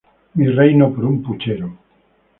Mi 0.33 0.47
reino 0.49 0.91
por 0.95 1.05
un 1.05 1.21
puchero". 1.21 1.77